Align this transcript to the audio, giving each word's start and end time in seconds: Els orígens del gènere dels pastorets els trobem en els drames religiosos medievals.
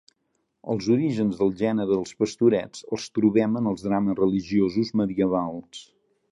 Els 0.75 0.87
orígens 0.95 1.37
del 1.41 1.53
gènere 1.59 1.87
dels 1.99 2.15
pastorets 2.23 2.87
els 2.97 3.07
trobem 3.19 3.61
en 3.63 3.71
els 3.73 3.87
drames 3.91 4.21
religiosos 4.25 4.93
medievals. 5.03 5.87